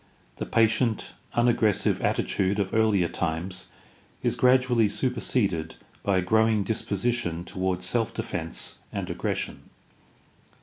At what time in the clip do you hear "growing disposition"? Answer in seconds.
6.23-7.43